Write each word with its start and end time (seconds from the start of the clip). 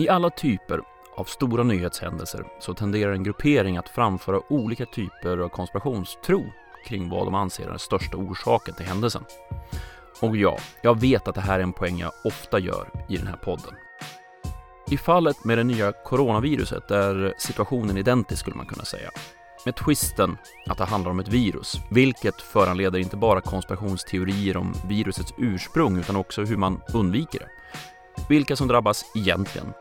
I 0.00 0.08
alla 0.08 0.30
typer 0.30 0.80
av 1.16 1.24
stora 1.24 1.62
nyhetshändelser 1.62 2.44
så 2.60 2.74
tenderar 2.74 3.12
en 3.12 3.22
gruppering 3.22 3.76
att 3.76 3.88
framföra 3.88 4.52
olika 4.52 4.86
typer 4.86 5.38
av 5.38 5.48
konspirationstro 5.48 6.44
kring 6.84 7.08
vad 7.08 7.26
de 7.26 7.34
anser 7.34 7.64
är 7.64 7.68
den 7.68 7.78
största 7.78 8.16
orsaken 8.16 8.74
till 8.74 8.86
händelsen. 8.86 9.24
Och 10.20 10.36
ja, 10.36 10.58
jag 10.82 11.00
vet 11.00 11.28
att 11.28 11.34
det 11.34 11.40
här 11.40 11.58
är 11.58 11.62
en 11.62 11.72
poäng 11.72 11.98
jag 11.98 12.12
ofta 12.24 12.58
gör 12.58 12.88
i 13.08 13.16
den 13.16 13.26
här 13.26 13.36
podden. 13.36 13.74
I 14.90 14.96
fallet 14.96 15.44
med 15.44 15.58
det 15.58 15.64
nya 15.64 15.92
coronaviruset 15.92 16.90
är 16.90 17.34
situationen 17.38 17.96
identisk 17.96 18.40
skulle 18.40 18.56
man 18.56 18.66
kunna 18.66 18.84
säga. 18.84 19.10
Med 19.64 19.76
twisten 19.76 20.38
att 20.66 20.78
det 20.78 20.84
handlar 20.84 21.10
om 21.10 21.20
ett 21.20 21.28
virus, 21.28 21.80
vilket 21.90 22.42
föranleder 22.42 22.98
inte 22.98 23.16
bara 23.16 23.40
konspirationsteorier 23.40 24.56
om 24.56 24.74
virusets 24.88 25.34
ursprung 25.38 25.98
utan 25.98 26.16
också 26.16 26.42
hur 26.42 26.56
man 26.56 26.82
undviker 26.94 27.38
det. 27.38 27.48
Vilka 28.28 28.56
som 28.56 28.68
drabbas 28.68 29.04
egentligen, 29.14 29.72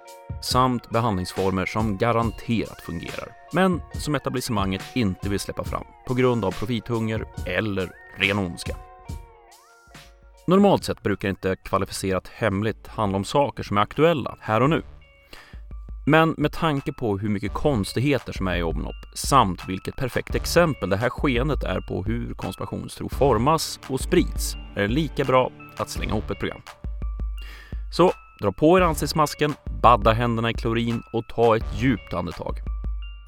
samt 0.41 0.89
behandlingsformer 0.89 1.65
som 1.65 1.97
garanterat 1.97 2.81
fungerar, 2.81 3.29
men 3.53 3.81
som 3.93 4.15
etablissemanget 4.15 4.81
inte 4.95 5.29
vill 5.29 5.39
släppa 5.39 5.63
fram 5.63 5.83
på 6.07 6.13
grund 6.13 6.45
av 6.45 6.51
profithunger 6.51 7.25
eller 7.45 7.91
ren 8.17 8.39
ondska. 8.39 8.75
Normalt 10.47 10.83
sett 10.83 11.03
brukar 11.03 11.29
inte 11.29 11.55
kvalificerat 11.55 12.27
hemligt 12.27 12.87
handla 12.87 13.15
om 13.17 13.23
saker 13.23 13.63
som 13.63 13.77
är 13.77 13.81
aktuella 13.81 14.37
här 14.41 14.61
och 14.61 14.69
nu. 14.69 14.81
Men 16.05 16.35
med 16.37 16.51
tanke 16.51 16.93
på 16.93 17.17
hur 17.17 17.29
mycket 17.29 17.53
konstigheter 17.53 18.33
som 18.33 18.47
är 18.47 18.55
i 18.55 18.63
omlopp 18.63 19.05
samt 19.15 19.69
vilket 19.69 19.95
perfekt 19.95 20.35
exempel 20.35 20.89
det 20.89 20.97
här 20.97 21.09
skeendet 21.09 21.63
är 21.63 21.81
på 21.81 22.03
hur 22.03 22.33
konspirationstro 22.33 23.09
formas 23.09 23.79
och 23.87 23.99
sprids 23.99 24.55
är 24.75 24.81
det 24.81 24.87
lika 24.87 25.23
bra 25.23 25.51
att 25.77 25.89
slänga 25.89 26.11
ihop 26.11 26.29
ett 26.31 26.39
program. 26.39 26.61
Så 27.91 28.11
dra 28.41 28.51
på 28.51 28.77
er 28.77 28.81
ansiktsmasken, 28.81 29.53
badda 29.81 30.11
händerna 30.11 30.49
i 30.49 30.53
klorin 30.53 31.01
och 31.13 31.27
ta 31.27 31.57
ett 31.57 31.81
djupt 31.81 32.13
andetag. 32.13 32.55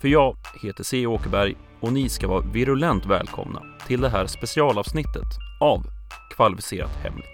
För 0.02 0.07
jag 0.07 0.38
heter 0.63 0.83
C. 0.83 1.08
Åkerberg 1.08 1.55
och 1.80 1.93
ni 1.93 2.09
ska 2.09 2.27
vara 2.27 2.41
virulent 2.53 3.05
välkomna 3.05 3.61
till 3.88 4.02
det 4.02 4.09
här 4.09 4.25
specialavsnittet 4.25 5.27
av 5.59 5.85
Kvalificerat 6.35 6.95
Hemligt. 7.03 7.27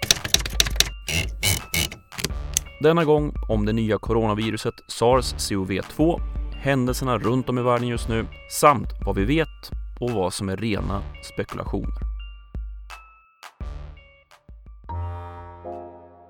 Denna 2.81 3.05
gång 3.05 3.33
om 3.49 3.65
det 3.65 3.73
nya 3.73 3.97
coronaviruset 3.97 4.73
SARS-CoV-2, 4.87 6.19
händelserna 6.53 7.17
runt 7.17 7.49
om 7.49 7.57
i 7.57 7.61
världen 7.61 7.87
just 7.87 8.09
nu 8.09 8.25
samt 8.52 8.89
vad 9.05 9.15
vi 9.15 9.25
vet 9.25 9.71
och 9.99 10.11
vad 10.11 10.33
som 10.33 10.49
är 10.49 10.57
rena 10.57 11.02
spekulationer. 11.33 12.07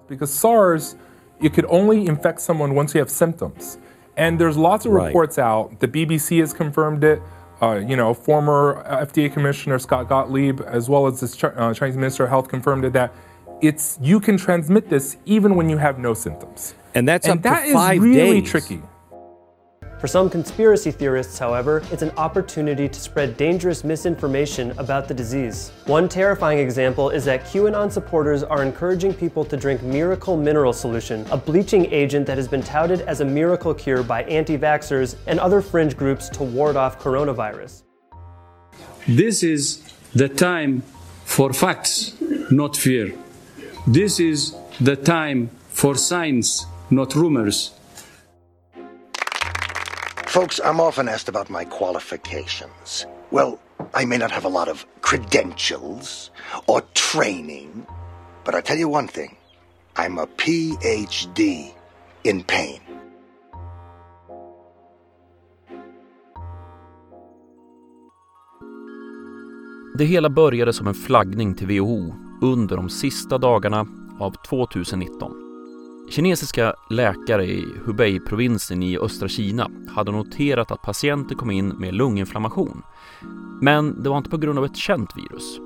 Because 0.09 0.33
SARS, 0.33 0.95
you 1.39 1.49
could 1.49 1.65
only 1.69 2.07
infect 2.07 2.41
someone 2.41 2.73
once 2.75 2.93
you 2.93 2.99
have 2.99 3.09
symptoms. 3.09 3.77
And 4.15 4.39
there's 4.39 4.57
lots 4.57 4.85
of 4.85 4.91
Right. 4.91 5.07
reports 5.07 5.37
out. 5.37 5.79
The 5.79 5.87
BBC 5.87 6.39
has 6.39 6.53
confirmed 6.53 7.03
it. 7.03 7.21
Uh, 7.61 7.75
you 7.87 7.95
know, 7.95 8.13
former 8.13 8.83
FDA 8.85 9.29
Commissioner 9.31 9.79
Scott 9.79 10.07
Gottlieb, 10.07 10.61
as 10.61 10.89
well 10.89 11.07
as 11.07 11.19
this 11.21 11.35
Ch- 11.35 11.45
uh, 11.45 11.73
Chinese 11.73 11.97
Minister 11.97 12.23
of 12.23 12.29
Health, 12.29 12.47
confirmed 12.49 12.85
it 12.85 12.93
that 12.93 13.11
it's 13.61 13.97
you 14.01 14.19
can 14.19 14.37
transmit 14.37 14.89
this 14.89 15.17
even 15.25 15.55
when 15.55 15.67
you 15.69 15.77
have 15.77 15.97
no 15.97 16.13
symptoms. 16.13 16.75
And 16.93 17.07
that's 17.07 17.27
and 17.27 17.37
up 17.39 17.43
to 17.43 17.49
that 17.49 17.65
is 17.67 17.73
five 17.73 18.01
really 18.01 18.41
days. 18.41 18.49
tricky. 18.51 18.81
For 19.99 20.05
some 20.05 20.29
conspiracy 20.29 20.91
theorists, 20.91 21.39
however, 21.39 21.81
it's 21.91 22.03
an 22.03 22.11
opportunity 22.17 22.87
to 22.87 22.99
spread 22.99 23.35
dangerous 23.35 23.83
misinformation 23.83 24.71
about 24.77 25.07
the 25.07 25.13
disease. 25.15 25.71
One 25.87 26.07
terrifying 26.07 26.59
example 26.59 27.09
is 27.09 27.25
that 27.25 27.45
QAnon 27.45 27.91
supporters 27.91 28.43
are 28.43 28.61
encouraging 28.61 29.15
people 29.15 29.43
to 29.45 29.57
drink 29.57 29.81
Miracle 29.81 30.37
Mineral 30.37 30.71
Solution, 30.71 31.25
a 31.31 31.37
bleaching 31.37 31.91
agent 31.91 32.27
that 32.27 32.37
has 32.37 32.47
been 32.47 32.61
touted 32.61 33.01
as 33.01 33.21
a 33.21 33.25
miracle 33.25 33.73
cure 33.73 34.03
by 34.03 34.21
anti 34.25 34.55
vaxxers 34.55 35.15
and 35.25 35.39
other 35.39 35.61
fringe 35.61 35.97
groups 35.97 36.29
to 36.29 36.43
ward 36.43 36.75
off 36.75 36.99
coronavirus. 36.99 37.81
This 39.07 39.41
is 39.41 39.81
the 40.13 40.29
time 40.29 40.83
for 41.25 41.53
facts, 41.53 42.13
not 42.51 42.77
fear. 42.77 43.13
This 43.87 44.19
is 44.19 44.55
the 44.79 44.95
time 44.95 45.49
for 45.69 45.95
science, 45.95 46.67
not 46.91 47.15
rumors. 47.15 47.76
Folks, 50.37 50.61
I'm 50.63 50.79
often 50.79 51.07
asked 51.07 51.29
about 51.29 51.49
my 51.49 51.65
qualifications. 51.65 53.07
Well, 53.31 53.57
I 54.01 54.05
may 54.05 54.17
not 54.17 54.31
have 54.31 54.45
a 54.45 54.49
lot 54.49 54.67
of 54.67 54.85
credentials 55.01 56.31
or 56.67 56.81
training, 56.93 57.87
but 58.45 58.53
I 58.53 58.61
tell 58.61 58.77
you 58.77 58.87
one 58.87 59.07
thing 59.07 59.35
I'm 59.95 60.19
a 60.19 60.27
PhD 60.37 61.71
in 62.23 62.43
pain. 62.43 62.79
Det 69.97 70.05
hela 70.05 70.29
började 70.29 70.73
som 70.73 70.87
en 70.87 70.93
flaggning 70.93 71.55
till 71.55 71.67
WHO 71.67 72.13
under 72.41 72.75
de 72.75 72.89
sista 72.89 73.37
dagarna 73.37 73.87
av 74.19 74.35
2019. 74.49 75.46
Kinesiska 76.09 76.73
läkare 76.89 77.45
i 77.45 77.65
Hubei-provinsen 77.85 78.83
i 78.83 78.97
östra 78.97 79.27
Kina 79.27 79.71
hade 79.89 80.11
noterat 80.11 80.71
att 80.71 80.81
patienter 80.81 81.35
kom 81.35 81.51
in 81.51 81.67
med 81.67 81.93
lunginflammation. 81.93 82.81
Men 83.61 84.03
det 84.03 84.09
var 84.09 84.17
inte 84.17 84.29
på 84.29 84.37
grund 84.37 84.59
av 84.59 84.65
ett 84.65 84.75
känt 84.75 85.17
virus. 85.17 85.59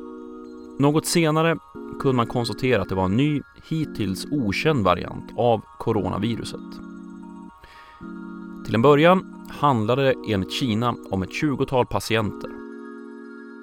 Något 0.79 1.05
senare 1.05 1.57
kunde 1.99 2.15
man 2.15 2.27
konstatera 2.27 2.81
att 2.81 2.89
det 2.89 2.95
var 2.95 3.05
en 3.05 3.17
ny, 3.17 3.41
hittills 3.69 4.25
okänd 4.31 4.83
variant 4.83 5.31
av 5.37 5.61
coronaviruset. 5.79 6.59
Till 8.65 8.75
en 8.75 8.81
början 8.81 9.47
handlade 9.49 10.03
det 10.03 10.15
enligt 10.33 10.53
Kina 10.53 10.95
om 11.11 11.23
ett 11.23 11.43
20-tal 11.43 11.85
patienter. 11.85 12.49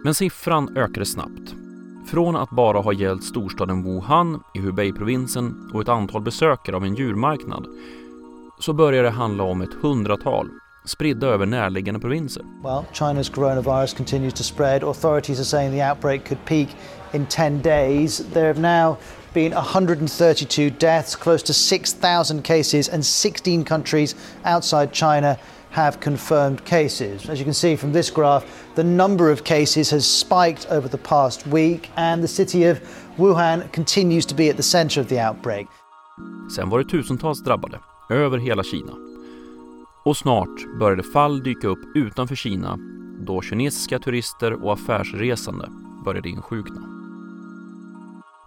Men 0.04 0.14
siffran 0.14 0.76
ökade 0.76 1.06
snabbt. 1.06 1.57
Från 2.10 2.36
att 2.36 2.50
bara 2.50 2.78
ha 2.78 2.92
gällt 2.92 3.24
storstaden 3.24 3.82
Wuhan 3.82 4.42
i 4.54 4.58
Hubei-provinsen 4.58 5.70
och 5.74 5.82
ett 5.82 5.88
antal 5.88 6.22
besökare 6.22 6.76
av 6.76 6.84
en 6.84 6.94
djurmarknad 6.94 7.66
så 8.60 8.72
börjar 8.72 9.02
det 9.02 9.10
handla 9.10 9.44
om 9.44 9.62
ett 9.62 9.74
hundratal 9.82 10.48
spridda 10.84 11.26
över 11.26 11.46
närliggande 11.46 12.00
provinser. 12.00 12.42
Well, 12.64 12.84
China's 12.92 13.34
coronavirus 13.34 13.96
continues 13.96 14.34
to 14.34 14.42
spread. 14.42 14.84
Authorities 14.84 15.40
are 15.40 15.44
saying 15.44 15.72
the 15.72 15.90
outbreak 15.90 16.28
could 16.28 16.44
peak 16.44 16.68
in 17.12 17.26
10 17.26 17.62
days. 17.62 18.22
There 18.32 18.46
have 18.46 18.60
now 18.60 18.96
been 19.34 19.52
132 19.52 20.70
deaths, 20.78 21.16
close 21.16 21.46
to 21.46 21.52
6,000 21.52 22.42
cases, 22.42 22.88
and 22.88 23.06
16 23.06 23.64
countries 23.64 24.14
outside 24.44 24.92
China 24.92 25.36
have 25.70 26.00
confirmed 26.00 26.64
cases. 26.64 27.28
As 27.28 27.38
you 27.38 27.44
can 27.44 27.54
see 27.54 27.76
from 27.76 27.92
this 27.92 28.10
graph, 28.10 28.44
the 28.74 28.84
number 28.84 29.32
of 29.32 29.44
cases 29.44 29.90
has 29.90 30.06
spiked 30.06 30.66
over 30.70 30.88
the 30.88 30.98
past 30.98 31.46
week, 31.46 31.90
and 31.94 32.22
the 32.22 32.28
city 32.28 32.70
of 32.70 32.80
Wuhan 33.16 33.72
continues 33.72 34.26
to 34.26 34.34
be 34.34 34.50
at 34.50 34.56
the 34.56 34.62
center 34.62 35.00
of 35.00 35.08
the 35.08 35.18
outbreak. 35.28 35.66
Sen 36.56 36.70
var 36.70 36.78
det 36.78 36.84
tusentals 36.84 37.42
drabbade 37.42 37.80
över 38.10 38.38
hela 38.38 38.62
Kina. 38.62 38.92
Och 40.04 40.16
snart 40.16 40.78
började 40.80 41.02
fall 41.02 41.42
dyka 41.42 41.68
upp 41.68 41.96
utanför 41.96 42.34
Kina 42.36 42.78
då 43.20 43.42
kinesiska 43.42 43.98
turister 43.98 44.64
och 44.64 44.72
affärsresande 44.72 45.68
började 46.04 46.28
insjukna. 46.28 46.80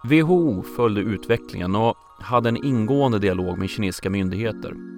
WHO 0.04 0.62
följde 0.76 1.00
utvecklingen 1.00 1.76
och 1.76 1.96
hade 2.20 2.48
en 2.48 2.64
ingående 2.64 3.18
dialog 3.18 3.58
med 3.58 3.70
kinesiska 3.70 4.10
myndigheter 4.10 4.91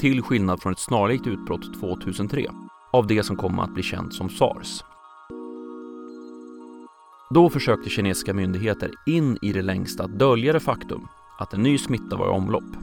till 0.00 0.22
skillnad 0.22 0.62
från 0.62 0.72
ett 0.72 0.78
snarlikt 0.78 1.26
utbrott 1.26 1.80
2003 1.80 2.46
av 2.92 3.06
det 3.06 3.22
som 3.22 3.36
kom 3.36 3.58
att 3.58 3.74
bli 3.74 3.82
känt 3.82 4.14
som 4.14 4.28
sars. 4.30 4.84
Då 7.30 7.50
försökte 7.50 7.90
kinesiska 7.90 8.34
myndigheter 8.34 8.90
in 9.06 9.38
i 9.42 9.52
det 9.52 9.62
längsta 9.62 10.04
att 10.04 10.18
dölja 10.18 10.52
det 10.52 10.60
faktum 10.60 11.08
att 11.38 11.54
en 11.54 11.62
ny 11.62 11.78
smitta 11.78 12.16
var 12.16 12.26
i 12.26 12.30
omlopp. 12.30 12.76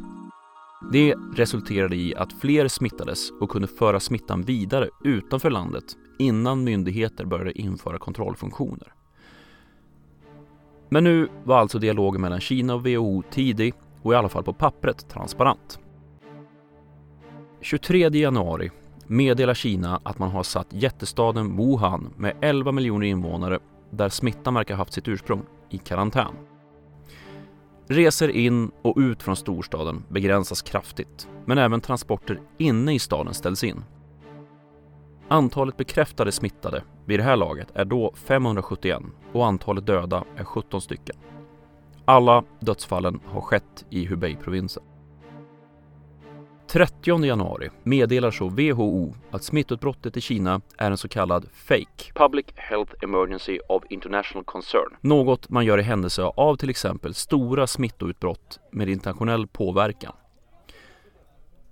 Det 0.92 1.16
resulterade 1.36 1.96
i 1.96 2.16
att 2.16 2.34
fler 2.34 2.68
smittades 2.68 3.32
och 3.42 3.50
kunde 3.50 3.68
föra 3.68 4.00
smittan 4.00 4.42
vidare 4.42 4.90
utanför 5.04 5.50
landet 5.50 5.86
innan 6.20 6.64
myndigheter 6.64 7.26
började 7.26 7.62
införa 7.62 8.00
kontrollfunktioner. 8.00 8.94
Men 10.90 11.04
nu 11.04 11.30
var 11.44 11.60
alltså 11.60 11.80
dialogen 11.80 12.22
mellan 12.22 12.40
Kina 12.40 12.76
och 12.76 12.88
WHO 12.88 13.24
tidig 13.32 13.74
och 14.02 14.14
i 14.14 14.16
alla 14.16 14.30
fall 14.30 14.44
på 14.44 14.54
pappret 14.54 15.10
transparent. 15.10 15.80
23 17.62 18.10
januari 18.10 18.72
meddelar 19.08 19.54
Kina 19.54 20.00
att 20.04 20.20
man 20.20 20.32
har 20.32 20.44
satt 20.44 20.68
jättestaden 20.70 21.58
Wuhan 21.58 22.14
med 22.18 22.34
11 22.42 22.72
miljoner 22.72 23.08
invånare 23.08 23.60
där 23.90 24.10
smittan 24.10 24.54
verkar 24.54 24.76
ha 24.76 24.82
haft 24.82 24.94
sitt 24.94 25.08
ursprung 25.08 25.44
i 25.70 25.78
karantän. 25.78 26.34
Resor 27.88 28.30
in 28.30 28.72
och 28.82 28.98
ut 28.98 29.24
från 29.24 29.36
storstaden 29.36 30.04
begränsas 30.10 30.62
kraftigt, 30.62 31.28
men 31.46 31.58
även 31.58 31.82
transporter 31.82 32.42
inne 32.58 32.94
i 32.94 33.00
staden 33.00 33.34
ställs 33.34 33.64
in. 33.64 33.84
Antalet 35.28 35.78
bekräftade 35.78 36.32
smittade 36.32 36.84
vid 37.06 37.20
det 37.20 37.24
här 37.24 37.38
laget 37.38 37.68
är 37.74 37.86
då 37.86 38.14
571 38.16 39.02
och 39.34 39.46
antalet 39.46 39.86
döda 39.86 40.24
är 40.38 40.44
17 40.44 40.82
stycken. 40.82 41.16
Alla 42.06 42.44
dödsfallen 42.60 43.20
har 43.26 43.42
skett 43.42 43.86
i 43.90 44.06
Hubei-provinsen. 44.06 44.84
30 46.70 47.26
januari 47.26 47.70
meddelar 47.84 48.32
så 48.32 48.48
WHO 48.48 49.16
att 49.32 49.44
smittutbrottet 49.44 50.18
i 50.18 50.22
Kina 50.22 50.62
är 50.78 50.92
en 50.92 50.98
så 50.98 51.08
kallad 51.08 51.50
FAKE, 51.54 52.14
Public 52.14 52.46
Health 52.56 52.94
Emergency 53.02 53.60
of 53.70 53.84
International 53.90 54.44
Concern. 54.44 54.96
Något 55.02 55.50
man 55.50 55.66
gör 55.66 55.78
i 55.78 55.82
händelse 55.82 56.24
av 56.24 56.56
till 56.56 56.70
exempel 56.70 57.14
stora 57.14 57.68
smittoutbrott 57.68 58.60
med 58.72 58.90
internationell 58.90 59.48
påverkan. 59.48 60.14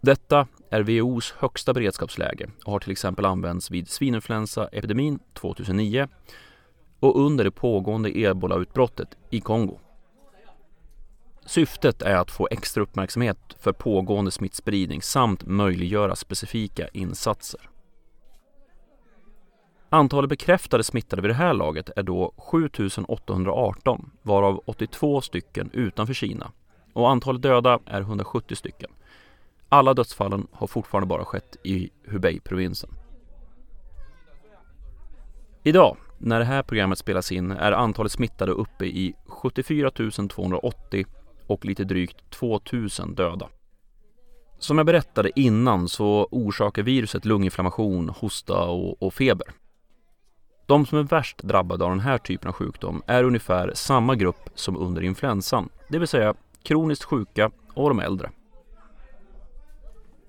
Detta 0.02 0.48
är 0.70 0.82
WHOs 0.82 1.32
högsta 1.38 1.74
beredskapsläge 1.74 2.50
och 2.66 2.72
har 2.72 2.80
till 2.80 2.92
exempel 2.92 3.26
använts 3.26 3.72
vid 3.72 3.90
svininfluensaepidemin 3.90 5.20
2009 5.34 6.08
och 7.00 7.26
under 7.26 7.44
det 7.44 7.52
pågående 7.52 8.20
ebolautbrottet 8.20 9.18
i 9.30 9.40
Kongo. 9.40 9.80
Syftet 11.46 12.02
är 12.02 12.16
att 12.16 12.32
få 12.32 12.48
extra 12.52 12.84
uppmärksamhet 12.84 13.38
för 13.60 13.72
pågående 13.72 14.32
smittspridning 14.32 15.02
samt 15.02 15.46
möjliggöra 15.46 16.16
specifika 16.16 16.88
insatser. 16.88 17.70
Antalet 19.90 20.30
bekräftade 20.30 20.84
smittade 20.84 21.22
vid 21.22 21.32
det 21.32 21.36
här 21.36 21.54
laget 21.54 21.90
är 21.96 22.04
då 22.04 22.34
7818 22.38 24.12
varav 24.22 24.64
82 24.66 25.22
stycken 25.22 25.70
utanför 25.74 26.14
Kina 26.14 26.52
och 26.94 27.10
antalet 27.10 27.42
döda 27.42 27.80
är 27.86 28.02
170 28.02 28.56
stycken. 28.56 28.92
Alla 29.70 29.94
dödsfallen 29.94 30.48
har 30.52 30.68
fortfarande 30.68 31.08
bara 31.08 31.26
skett 31.26 31.58
i 31.64 31.90
Hubei-provinsen. 32.06 32.90
Idag, 35.64 35.98
när 36.18 36.40
det 36.40 36.46
här 36.46 36.64
programmet 36.64 36.98
spelas 36.98 37.32
in, 37.32 37.52
är 37.52 37.72
antalet 37.72 38.12
smittade 38.12 38.52
uppe 38.52 38.86
i 38.86 39.14
74 39.26 39.92
280 40.30 41.06
och 41.48 41.66
lite 41.66 41.84
drygt 41.84 42.30
2000 42.30 43.16
döda. 43.16 43.50
Som 44.60 44.78
jag 44.78 44.86
berättade 44.86 45.40
innan 45.40 45.90
så 45.90 46.28
orsakar 46.32 46.84
viruset 46.84 47.26
lunginflammation, 47.26 48.10
hosta 48.10 48.64
och, 48.64 49.04
och, 49.04 49.14
feber. 49.14 49.48
De 50.66 50.86
som 50.86 50.98
är 50.98 51.04
värst 51.04 51.44
drabbade 51.44 51.86
av 51.86 51.90
den 51.90 52.00
här 52.00 52.18
typen 52.18 52.48
av 52.48 52.54
sjukdom 52.54 53.02
är 53.08 53.24
ungefär 53.24 53.72
samma 53.76 54.16
grupp 54.16 54.50
som 54.56 54.78
under 54.78 55.02
influensan, 55.02 55.70
det 55.90 56.00
vill 56.00 56.08
säga 56.08 56.34
kroniskt 56.64 57.04
sjuka 57.04 57.52
och 57.74 57.90
de 57.90 58.00
äldre. 58.00 58.32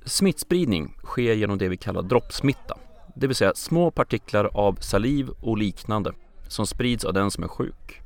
Smittspridning 0.05 0.97
sker 1.05 1.35
genom 1.35 1.59
det 1.59 1.69
vi 1.69 1.77
kallar 1.77 2.03
droppsmitta, 2.03 2.79
det 3.15 3.27
vill 3.27 3.37
säga 3.37 3.53
små 3.55 3.91
partiklar 3.91 4.51
av 4.55 4.75
saliv 4.81 5.29
och 5.41 5.59
liknande 5.59 6.13
som 6.49 6.67
sprids 6.67 7.05
av 7.05 7.13
den 7.13 7.31
som 7.31 7.45
är 7.45 7.49
sjuk. 7.49 8.01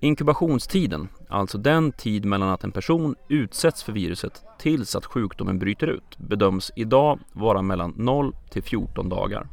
Inkubationstiden, 0.00 1.08
alltså 1.32 1.58
den 1.58 1.92
tid 1.92 2.24
mellan 2.24 2.48
att 2.48 2.64
en 2.64 2.72
person 2.72 3.14
utsätts 3.28 3.82
för 3.82 3.92
viruset 3.92 4.42
tills 4.58 4.96
att 4.96 5.06
sjukdomen 5.06 5.58
bryter 5.58 5.86
ut, 5.86 6.18
bedöms 6.18 6.70
idag 6.76 7.18
vara 7.32 7.62
mellan 7.62 7.94
0 7.96 8.34
till 8.50 8.62
14 8.62 9.08
dagar. 9.08 9.48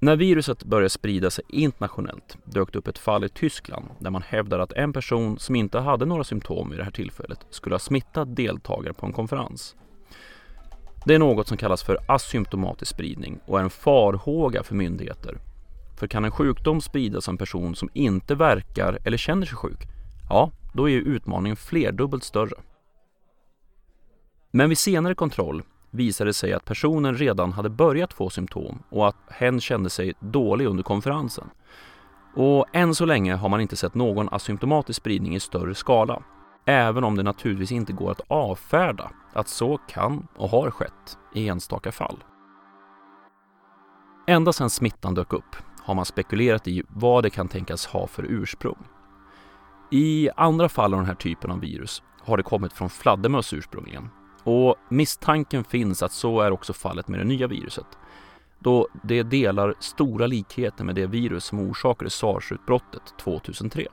När 0.00 0.16
viruset 0.16 0.64
började 0.64 0.90
sprida 0.90 1.30
sig 1.30 1.44
internationellt 1.48 2.36
dök 2.44 2.72
det 2.72 2.78
upp 2.78 2.88
ett 2.88 2.98
fall 2.98 3.24
i 3.24 3.28
Tyskland 3.28 3.84
där 3.98 4.10
man 4.10 4.22
hävdade 4.22 4.62
att 4.62 4.72
en 4.72 4.92
person 4.92 5.38
som 5.38 5.56
inte 5.56 5.78
hade 5.78 6.04
några 6.04 6.24
symptom 6.24 6.70
vid 6.70 6.78
det 6.78 6.84
här 6.84 6.90
tillfället 6.90 7.46
skulle 7.50 7.74
ha 7.74 7.80
smittat 7.80 8.36
deltagare 8.36 8.94
på 8.94 9.06
en 9.06 9.12
konferens. 9.12 9.76
Det 11.04 11.14
är 11.14 11.18
något 11.18 11.48
som 11.48 11.56
kallas 11.56 11.82
för 11.82 11.98
asymptomatisk 12.08 12.92
spridning 12.92 13.40
och 13.46 13.58
är 13.58 13.62
en 13.62 13.70
farhåga 13.70 14.62
för 14.62 14.74
myndigheter 14.74 15.38
för 16.02 16.06
kan 16.06 16.24
en 16.24 16.30
sjukdom 16.30 16.80
spridas 16.80 17.28
av 17.28 17.32
en 17.32 17.38
person 17.38 17.74
som 17.74 17.88
inte 17.92 18.34
verkar 18.34 18.98
eller 19.04 19.16
känner 19.16 19.46
sig 19.46 19.56
sjuk, 19.56 19.78
ja, 20.28 20.50
då 20.72 20.88
är 20.88 20.96
utmaningen 20.96 21.56
flerdubbelt 21.56 22.24
större. 22.24 22.54
Men 24.50 24.68
vid 24.68 24.78
senare 24.78 25.14
kontroll 25.14 25.62
visade 25.90 26.28
det 26.30 26.34
sig 26.34 26.52
att 26.52 26.64
personen 26.64 27.16
redan 27.16 27.52
hade 27.52 27.68
börjat 27.68 28.12
få 28.12 28.30
symptom 28.30 28.82
och 28.90 29.08
att 29.08 29.16
hen 29.28 29.60
kände 29.60 29.90
sig 29.90 30.14
dålig 30.20 30.66
under 30.66 30.82
konferensen. 30.82 31.50
Och 32.36 32.66
än 32.72 32.94
så 32.94 33.04
länge 33.04 33.34
har 33.34 33.48
man 33.48 33.60
inte 33.60 33.76
sett 33.76 33.94
någon 33.94 34.28
asymptomatisk 34.32 34.96
spridning 34.96 35.34
i 35.34 35.40
större 35.40 35.74
skala. 35.74 36.22
Även 36.66 37.04
om 37.04 37.16
det 37.16 37.22
naturligtvis 37.22 37.72
inte 37.72 37.92
går 37.92 38.10
att 38.10 38.20
avfärda 38.28 39.10
att 39.32 39.48
så 39.48 39.78
kan 39.78 40.26
och 40.36 40.48
har 40.48 40.70
skett 40.70 41.18
i 41.34 41.48
enstaka 41.48 41.92
fall. 41.92 42.24
Ända 44.26 44.52
sedan 44.52 44.70
smittan 44.70 45.14
dök 45.14 45.32
upp 45.32 45.56
har 45.84 45.94
man 45.94 46.04
spekulerat 46.04 46.68
i 46.68 46.82
vad 46.88 47.22
det 47.22 47.30
kan 47.30 47.48
tänkas 47.48 47.86
ha 47.86 48.06
för 48.06 48.26
ursprung. 48.28 48.78
I 49.90 50.30
andra 50.36 50.68
fall 50.68 50.94
av 50.94 51.00
den 51.00 51.06
här 51.06 51.14
typen 51.14 51.50
av 51.50 51.60
virus 51.60 52.02
har 52.20 52.36
det 52.36 52.42
kommit 52.42 52.72
från 52.72 52.90
fladdermöss 52.90 53.52
ursprungligen 53.52 54.08
och 54.44 54.76
misstanken 54.88 55.64
finns 55.64 56.02
att 56.02 56.12
så 56.12 56.40
är 56.40 56.50
också 56.50 56.72
fallet 56.72 57.08
med 57.08 57.20
det 57.20 57.24
nya 57.24 57.46
viruset 57.46 57.86
då 58.62 58.88
det 59.02 59.22
delar 59.22 59.74
stora 59.78 60.26
likheter 60.26 60.84
med 60.84 60.94
det 60.94 61.06
virus 61.06 61.44
som 61.44 61.58
orsakade 61.58 62.10
sars-utbrottet 62.10 63.02
2003. 63.20 63.86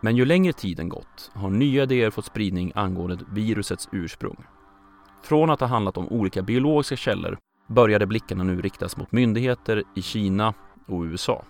Men 0.00 0.16
ju 0.16 0.24
längre 0.24 0.52
tiden 0.52 0.88
gått 0.88 1.30
har 1.34 1.50
nya 1.50 1.82
idéer 1.82 2.10
fått 2.10 2.24
spridning 2.24 2.72
angående 2.74 3.18
virusets 3.30 3.88
ursprung. 3.92 4.36
Från 5.22 5.50
att 5.50 5.60
ha 5.60 5.66
handlat 5.66 5.96
om 5.96 6.08
olika 6.08 6.42
biologiska 6.42 6.96
källor 6.96 7.38
började 7.66 8.06
blickarna 8.06 8.44
nu 8.44 8.60
riktas 8.60 8.96
mot 8.96 9.12
myndigheter 9.12 9.82
i 9.94 10.02
Kina 10.02 10.54
och 10.92 11.02
USA. 11.02 11.44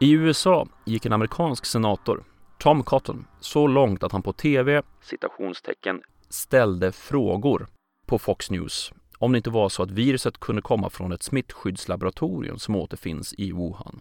I 0.00 0.12
USA 0.12 0.66
gick 0.84 1.06
en 1.06 1.12
amerikansk 1.12 1.66
senator, 1.66 2.24
Tom 2.58 2.82
Cotton, 2.82 3.26
så 3.40 3.66
långt 3.66 4.02
att 4.02 4.12
han 4.12 4.22
på 4.22 4.32
TV 4.32 4.82
citationstecken 5.02 6.02
ställde 6.28 6.92
frågor 6.92 7.66
på 8.06 8.18
Fox 8.18 8.50
News 8.50 8.92
om 9.18 9.32
det 9.32 9.36
inte 9.36 9.50
var 9.50 9.68
så 9.68 9.82
att 9.82 9.90
viruset 9.90 10.40
kunde 10.40 10.62
komma 10.62 10.90
från 10.90 11.12
ett 11.12 11.22
smittskyddslaboratorium 11.22 12.58
som 12.58 12.76
återfinns 12.76 13.34
i 13.38 13.52
Wuhan. 13.52 14.00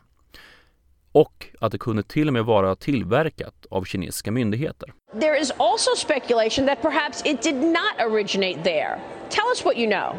Och 1.11 1.47
att 1.59 1.71
det 1.71 1.77
kunde 1.77 2.03
till 2.03 2.27
och 2.27 2.33
med 2.33 2.45
vara 2.45 2.75
tillverkat 2.75 3.65
av 3.69 3.83
kinesiska 3.83 4.31
myndigheter. 4.31 4.93
There 5.19 5.39
is 5.39 5.51
also 5.51 5.95
speculation 5.97 6.67
that 6.67 6.81
perhaps 6.81 7.25
it 7.25 7.41
did 7.41 7.55
not 7.55 8.11
originate 8.11 8.63
there. 8.63 8.99
Tell 9.29 9.45
us 9.53 9.65
what 9.65 9.77
you 9.77 9.87
know. 9.87 10.15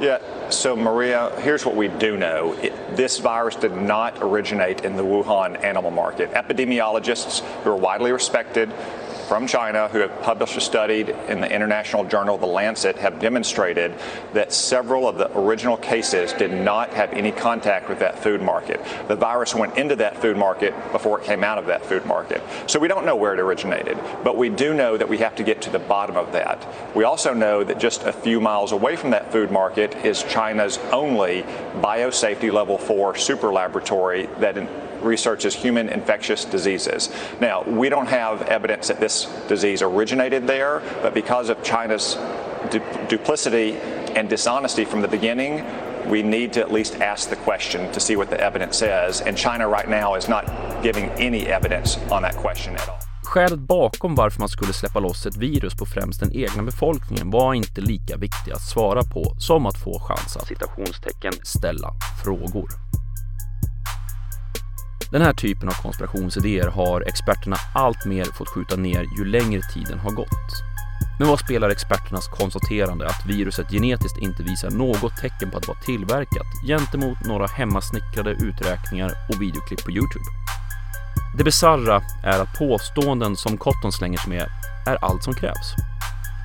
Yeah, 0.00 0.48
so 0.48 0.74
Maria, 0.74 1.30
here's 1.42 1.66
what 1.66 1.76
we 1.76 1.88
do 1.88 2.16
know. 2.16 2.54
It, 2.54 2.96
this 2.96 3.18
virus 3.18 3.54
did 3.56 3.76
not 3.76 4.22
originate 4.22 4.82
in 4.82 4.96
the 4.96 5.02
Wuhan 5.02 5.62
animal 5.62 5.90
market. 5.90 6.30
Epidemiologists 6.32 7.40
who 7.62 7.70
are 7.70 7.76
widely 7.76 8.10
respected 8.10 8.72
from 9.30 9.46
China 9.46 9.86
who 9.86 10.00
have 10.00 10.22
published 10.22 10.56
a 10.56 10.60
study 10.60 11.06
in 11.28 11.40
the 11.40 11.48
international 11.48 12.02
journal 12.02 12.36
The 12.36 12.46
Lancet 12.46 12.96
have 12.96 13.20
demonstrated 13.20 13.94
that 14.32 14.52
several 14.52 15.06
of 15.06 15.18
the 15.18 15.30
original 15.38 15.76
cases 15.76 16.32
did 16.32 16.50
not 16.50 16.92
have 16.94 17.12
any 17.12 17.30
contact 17.30 17.88
with 17.88 18.00
that 18.00 18.18
food 18.18 18.42
market. 18.42 18.84
The 19.06 19.14
virus 19.14 19.54
went 19.54 19.78
into 19.78 19.94
that 19.94 20.20
food 20.20 20.36
market 20.36 20.74
before 20.90 21.20
it 21.20 21.26
came 21.26 21.44
out 21.44 21.58
of 21.58 21.66
that 21.66 21.86
food 21.86 22.06
market. 22.06 22.42
So 22.66 22.80
we 22.80 22.88
don't 22.88 23.06
know 23.06 23.14
where 23.14 23.32
it 23.32 23.38
originated, 23.38 23.96
but 24.24 24.36
we 24.36 24.48
do 24.48 24.74
know 24.74 24.96
that 24.96 25.08
we 25.08 25.18
have 25.18 25.36
to 25.36 25.44
get 25.44 25.62
to 25.62 25.70
the 25.70 25.78
bottom 25.78 26.16
of 26.16 26.32
that. 26.32 26.66
We 26.96 27.04
also 27.04 27.32
know 27.32 27.62
that 27.62 27.78
just 27.78 28.02
a 28.02 28.12
few 28.12 28.40
miles 28.40 28.72
away 28.72 28.96
from 28.96 29.10
that 29.10 29.30
food 29.30 29.52
market 29.52 29.94
is 30.04 30.24
China's 30.24 30.78
only 30.90 31.42
biosafety 31.76 32.52
level 32.52 32.78
4 32.78 33.14
super 33.14 33.52
laboratory 33.52 34.26
that 34.40 34.56
researches 35.02 35.54
human 35.54 35.88
infectious 35.88 36.44
diseases. 36.44 37.10
Now, 37.40 37.62
we 37.62 37.88
don't 37.88 38.08
have 38.08 38.42
evidence 38.42 38.88
that 38.88 39.00
this 39.00 39.26
disease 39.48 39.82
originated 39.82 40.46
there, 40.46 40.82
but 41.02 41.14
because 41.14 41.50
of 41.50 41.62
China's 41.62 42.16
du 42.70 42.80
duplicity 43.08 43.76
and 44.16 44.28
dishonesty 44.28 44.84
from 44.84 45.02
the 45.02 45.08
beginning, 45.08 45.64
we 46.10 46.22
need 46.22 46.52
to 46.52 46.60
at 46.60 46.72
least 46.72 47.00
ask 47.00 47.30
the 47.30 47.36
question 47.36 47.92
to 47.92 48.00
see 48.00 48.16
what 48.16 48.30
the 48.30 48.40
evidence 48.40 48.76
says. 48.76 49.20
And 49.20 49.36
China 49.36 49.68
right 49.68 49.88
now 49.88 50.16
is 50.16 50.28
not 50.28 50.44
giving 50.82 51.10
any 51.18 51.46
evidence 51.46 51.98
on 52.10 52.22
that 52.22 52.36
question 52.36 52.74
at 52.74 52.88
all. 52.88 52.98
Skälet 53.22 53.60
bakom 53.60 54.14
varför 54.14 54.40
man 54.40 54.48
skulle 54.48 54.72
släppa 54.72 55.00
loss 55.00 55.26
ett 55.26 55.36
virus 55.36 55.74
på 55.74 55.86
främst 55.86 56.20
den 56.20 56.32
egna 56.32 56.62
befolkningen 56.62 57.30
var 57.30 57.54
inte 57.54 57.80
lika 57.80 58.16
viktigt 58.16 58.54
att 58.54 58.62
svara 58.62 59.02
på 59.02 59.34
som 59.38 59.66
att 59.66 59.78
få 59.78 60.00
chans 60.00 60.36
att 60.36 60.46
citationstecken 60.46 61.32
ställa 61.42 61.94
frågor. 62.24 62.89
Den 65.12 65.22
här 65.22 65.32
typen 65.32 65.68
av 65.68 65.72
konspirationsidéer 65.72 66.68
har 66.68 67.00
experterna 67.00 67.56
allt 67.74 68.04
mer 68.04 68.24
fått 68.24 68.48
skjuta 68.48 68.76
ner 68.76 69.06
ju 69.18 69.24
längre 69.24 69.62
tiden 69.62 69.98
har 69.98 70.10
gått. 70.10 70.50
Men 71.18 71.28
vad 71.28 71.38
spelar 71.38 71.70
experternas 71.70 72.28
konstaterande 72.28 73.06
att 73.06 73.26
viruset 73.26 73.70
genetiskt 73.70 74.18
inte 74.18 74.42
visar 74.42 74.70
något 74.70 75.16
tecken 75.16 75.50
på 75.50 75.58
att 75.58 75.68
vara 75.68 75.78
tillverkat 75.78 76.46
gentemot 76.66 77.18
några 77.24 77.46
hemmasnickrade 77.46 78.30
uträkningar 78.30 79.12
och 79.28 79.42
videoklipp 79.42 79.84
på 79.84 79.90
Youtube? 79.90 80.24
Det 81.38 81.44
bizarra 81.44 82.02
är 82.24 82.40
att 82.40 82.58
påståenden 82.58 83.36
som 83.36 83.56
Cotton 83.58 83.92
slänger 83.92 84.18
sig 84.18 84.30
med 84.30 84.46
är 84.86 85.04
allt 85.04 85.24
som 85.24 85.34
krävs. 85.34 85.74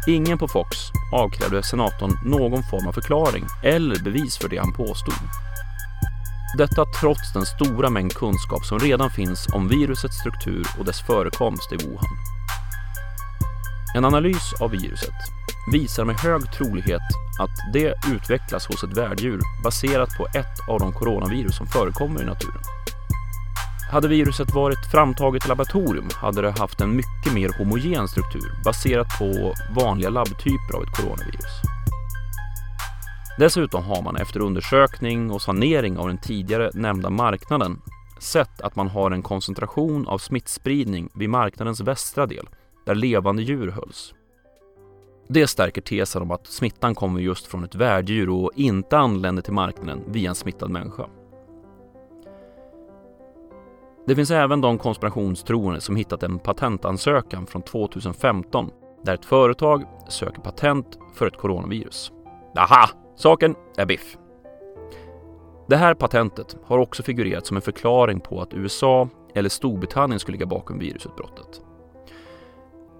Ingen 0.08 0.38
på 0.38 0.48
Fox 0.48 0.78
avkrävde 1.14 1.64
senatorn 1.64 2.20
någon 2.26 2.64
form 2.64 2.88
av 2.88 2.94
förklaring 2.94 3.46
eller 3.64 4.04
bevis 4.04 4.38
för 4.38 4.50
det 4.50 4.58
han 4.58 4.74
påstod. 4.74 5.14
Detta 6.58 6.86
trots 6.86 7.34
den 7.34 7.46
stora 7.46 7.90
mängd 7.90 8.14
kunskap 8.14 8.66
som 8.66 8.80
redan 8.80 9.10
finns 9.10 9.48
om 9.54 9.68
virusets 9.68 10.18
struktur 10.18 10.68
och 10.80 10.86
dess 10.86 11.02
förekomst 11.02 11.72
i 11.72 11.76
Wuhan. 11.76 12.18
En 13.96 14.06
analys 14.06 14.54
av 14.62 14.72
viruset 14.72 15.16
visar 15.72 16.06
med 16.06 16.20
hög 16.20 16.52
trolighet 16.52 17.02
att 17.40 17.74
det 17.74 17.94
utvecklas 18.12 18.68
hos 18.68 18.84
ett 18.84 18.98
värddjur 18.98 19.42
baserat 19.64 20.10
på 20.18 20.28
ett 20.28 20.70
av 20.70 20.80
de 20.80 20.94
coronavirus 20.94 21.58
som 21.58 21.68
förekommer 21.68 22.22
i 22.22 22.26
naturen. 22.26 22.62
Hade 23.92 24.08
viruset 24.08 24.54
varit 24.54 24.92
framtaget 24.92 25.46
i 25.46 25.48
laboratorium 25.48 26.10
hade 26.14 26.42
det 26.42 26.60
haft 26.60 26.82
en 26.82 26.96
mycket 26.96 27.34
mer 27.34 27.58
homogen 27.58 28.08
struktur 28.08 28.64
baserat 28.66 29.08
på 29.20 29.54
vanliga 29.76 30.10
labbtyper 30.10 30.76
av 30.76 30.84
ett 30.84 30.98
coronavirus. 30.98 31.75
Dessutom 33.38 33.84
har 33.84 34.02
man 34.02 34.16
efter 34.16 34.40
undersökning 34.40 35.32
och 35.32 35.42
sanering 35.42 35.98
av 35.98 36.08
den 36.08 36.18
tidigare 36.18 36.72
nämnda 36.74 37.10
marknaden 37.10 37.82
sett 38.20 38.62
att 38.62 38.76
man 38.76 38.88
har 38.88 39.12
en 39.12 39.22
koncentration 39.22 40.08
av 40.08 40.18
smittspridning 40.18 41.10
vid 41.16 41.30
marknadens 41.30 41.82
västra 41.82 42.26
del, 42.26 42.50
där 42.86 42.96
levande 42.96 43.44
djur 43.44 43.72
hölls. 43.72 44.14
Det 45.28 45.48
stärker 45.48 45.82
tesen 45.82 46.22
om 46.22 46.32
att 46.32 46.48
smittan 46.48 46.96
kommer 46.96 47.20
just 47.20 47.48
från 47.48 47.64
ett 47.64 47.76
värddjur 47.76 48.30
och 48.30 48.52
inte 48.56 48.98
anländer 48.98 49.42
till 49.42 49.54
marknaden 49.54 50.04
via 50.08 50.30
en 50.30 50.36
smittad 50.36 50.70
människa. 50.70 51.06
Det 54.08 54.16
finns 54.16 54.32
även 54.32 54.62
de 54.62 54.78
konspirationstroende 54.78 55.82
som 55.82 55.96
hittat 55.96 56.24
en 56.24 56.40
patentansökan 56.40 57.46
från 57.46 57.62
2015 57.62 58.70
där 59.04 59.14
ett 59.14 59.26
företag 59.26 59.84
söker 60.10 60.42
patent 60.42 61.00
för 61.14 61.28
ett 61.28 61.38
coronavirus. 61.38 62.12
Aha! 62.58 63.05
Saken 63.16 63.56
är 63.78 63.86
biff. 63.86 64.18
Det 65.68 65.76
här 65.76 65.94
patentet 65.94 66.58
har 66.64 66.78
också 66.78 67.04
figurerat 67.04 67.46
som 67.46 67.58
en 67.58 67.62
förklaring 67.62 68.20
på 68.20 68.42
att 68.42 68.54
USA 68.54 69.10
eller 69.36 69.50
Storbritannien 69.50 70.20
skulle 70.20 70.36
ligga 70.36 70.46
bakom 70.46 70.80
virusutbrottet. 70.80 71.62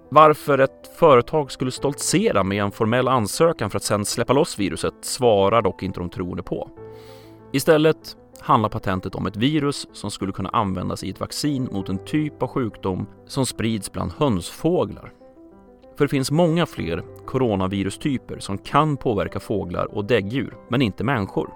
Varför 0.08 0.58
ett 0.58 0.96
företag 0.98 1.52
skulle 1.52 1.70
stoltsera 1.70 2.44
med 2.44 2.62
en 2.62 2.70
formell 2.72 3.08
ansökan 3.08 3.70
för 3.70 3.76
att 3.76 3.84
sedan 3.84 4.04
släppa 4.04 4.32
loss 4.32 4.58
viruset 4.58 4.94
svarar 5.00 5.62
dock 5.62 5.82
inte 5.82 6.00
de 6.00 6.10
troende 6.10 6.42
på. 6.42 6.70
Istället 7.52 8.16
handlar 8.40 8.68
patentet 8.68 9.14
om 9.14 9.26
ett 9.26 9.36
virus 9.36 9.88
som 9.92 10.10
skulle 10.10 10.32
kunna 10.32 10.48
användas 10.48 11.04
i 11.04 11.10
ett 11.10 11.20
vaccin 11.20 11.68
mot 11.72 11.88
en 11.88 12.04
typ 12.04 12.42
av 12.42 12.48
sjukdom 12.48 13.06
som 13.26 13.46
sprids 13.46 13.92
bland 13.92 14.12
hönsfåglar. 14.12 15.12
För 15.96 16.04
det 16.04 16.08
finns 16.08 16.30
många 16.30 16.66
fler 16.66 17.04
coronavirustyper 17.26 18.38
som 18.38 18.58
kan 18.58 18.96
påverka 18.96 19.40
fåglar 19.40 19.84
och 19.94 20.04
däggdjur, 20.04 20.56
men 20.68 20.82
inte 20.82 21.04
människor. 21.04 21.50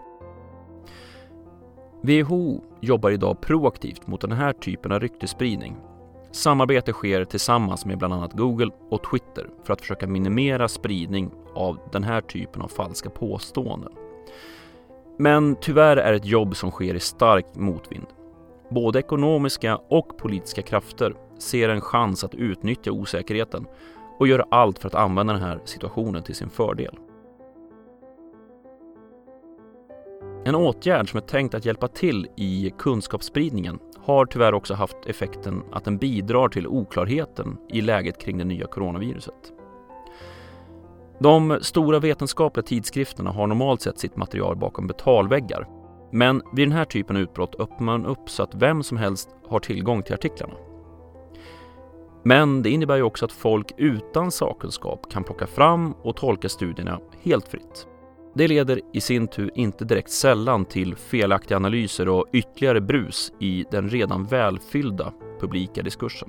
WHO 2.02 2.64
jobbar 2.80 3.10
idag 3.10 3.40
proaktivt 3.40 4.06
mot 4.06 4.20
den 4.20 4.32
här 4.32 4.52
typen 4.52 4.92
av 4.92 5.00
ryktesspridning. 5.00 5.76
Samarbete 6.32 6.92
sker 6.92 7.24
tillsammans 7.24 7.86
med 7.86 7.98
bland 7.98 8.14
annat 8.14 8.32
Google 8.32 8.70
och 8.90 9.02
Twitter 9.10 9.50
för 9.64 9.72
att 9.72 9.80
försöka 9.80 10.06
minimera 10.06 10.68
spridning 10.68 11.30
av 11.54 11.78
den 11.92 12.04
här 12.04 12.20
typen 12.20 12.62
av 12.62 12.68
falska 12.68 13.10
påståenden. 13.10 13.92
Men 15.18 15.56
tyvärr 15.60 15.96
är 15.96 16.10
det 16.10 16.16
ett 16.16 16.26
jobb 16.26 16.56
som 16.56 16.70
sker 16.70 16.94
i 16.94 17.00
stark 17.00 17.46
motvind. 17.54 18.06
Både 18.70 18.98
ekonomiska 18.98 19.76
och 19.76 20.18
politiska 20.18 20.62
krafter 20.62 21.14
ser 21.38 21.68
en 21.68 21.80
chans 21.80 22.24
att 22.24 22.34
utnyttja 22.34 22.92
osäkerheten 22.92 23.66
och 24.20 24.28
göra 24.28 24.46
allt 24.50 24.78
för 24.78 24.88
att 24.88 24.94
använda 24.94 25.32
den 25.32 25.42
här 25.42 25.60
situationen 25.64 26.22
till 26.22 26.34
sin 26.34 26.50
fördel. 26.50 26.98
En 30.44 30.54
åtgärd 30.54 31.10
som 31.10 31.16
är 31.16 31.20
tänkt 31.20 31.54
att 31.54 31.64
hjälpa 31.64 31.88
till 31.88 32.28
i 32.36 32.72
kunskapsspridningen 32.78 33.78
har 33.98 34.26
tyvärr 34.26 34.54
också 34.54 34.74
haft 34.74 34.96
effekten 35.06 35.62
att 35.72 35.84
den 35.84 35.98
bidrar 35.98 36.48
till 36.48 36.66
oklarheten 36.66 37.56
i 37.68 37.80
läget 37.80 38.20
kring 38.20 38.38
det 38.38 38.44
nya 38.44 38.66
coronaviruset. 38.66 39.52
De 41.18 41.58
stora 41.62 41.98
vetenskapliga 41.98 42.66
tidskrifterna 42.66 43.30
har 43.30 43.46
normalt 43.46 43.80
sett 43.80 43.98
sitt 43.98 44.16
material 44.16 44.56
bakom 44.56 44.86
betalväggar. 44.86 45.68
Men 46.12 46.42
vid 46.52 46.68
den 46.68 46.76
här 46.76 46.84
typen 46.84 47.16
av 47.16 47.22
utbrott 47.22 47.60
öppnar 47.60 47.86
man 47.86 48.06
upp 48.06 48.30
så 48.30 48.42
att 48.42 48.54
vem 48.54 48.82
som 48.82 48.96
helst 48.96 49.28
har 49.48 49.60
tillgång 49.60 50.02
till 50.02 50.14
artiklarna. 50.14 50.54
Men 52.22 52.62
det 52.62 52.70
innebär 52.70 52.96
ju 52.96 53.02
också 53.02 53.24
att 53.24 53.32
folk 53.32 53.72
utan 53.76 54.30
sakkunskap 54.30 55.12
kan 55.12 55.24
plocka 55.24 55.46
fram 55.46 55.92
och 55.92 56.16
tolka 56.16 56.48
studierna 56.48 57.00
helt 57.22 57.48
fritt. 57.48 57.86
Det 58.34 58.48
leder 58.48 58.80
i 58.92 59.00
sin 59.00 59.28
tur 59.28 59.50
inte 59.54 59.84
direkt 59.84 60.10
sällan 60.10 60.64
till 60.64 60.96
felaktiga 60.96 61.56
analyser 61.56 62.08
och 62.08 62.26
ytterligare 62.32 62.80
brus 62.80 63.32
i 63.40 63.64
den 63.70 63.88
redan 63.88 64.24
välfyllda 64.24 65.12
publika 65.40 65.82
diskursen. 65.82 66.28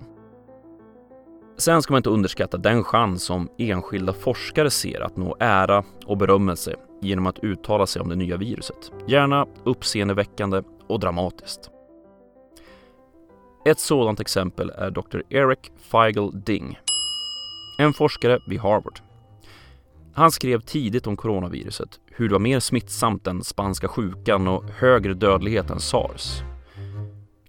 Sen 1.57 1.81
ska 1.81 1.93
man 1.93 1.99
inte 1.99 2.09
underskatta 2.09 2.57
den 2.57 2.83
chans 2.83 3.23
som 3.23 3.49
enskilda 3.57 4.13
forskare 4.13 4.69
ser 4.69 5.01
att 5.01 5.17
nå 5.17 5.35
ära 5.39 5.83
och 6.05 6.17
berömmelse 6.17 6.75
genom 7.01 7.27
att 7.27 7.39
uttala 7.39 7.85
sig 7.85 8.01
om 8.01 8.09
det 8.09 8.15
nya 8.15 8.37
viruset. 8.37 8.91
Gärna 9.07 9.45
uppseendeväckande 9.63 10.61
och 10.87 10.99
dramatiskt. 10.99 11.69
Ett 13.65 13.79
sådant 13.79 14.19
exempel 14.19 14.69
är 14.69 14.91
Dr. 14.91 15.19
Eric 15.29 15.71
Feigl 15.77 16.29
Ding, 16.33 16.79
en 17.77 17.93
forskare 17.93 18.39
vid 18.47 18.59
Harvard. 18.59 18.99
Han 20.13 20.31
skrev 20.31 20.59
tidigt 20.59 21.07
om 21.07 21.17
coronaviruset, 21.17 21.99
hur 22.05 22.27
det 22.27 22.33
var 22.33 22.39
mer 22.39 22.59
smittsamt 22.59 23.27
än 23.27 23.43
spanska 23.43 23.87
sjukan 23.87 24.47
och 24.47 24.63
högre 24.63 25.13
dödlighet 25.13 25.69
än 25.69 25.79
sars. 25.79 26.41